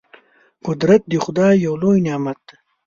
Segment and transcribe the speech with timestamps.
[0.65, 2.55] قدرت د خدای یو لوی نعمت دی.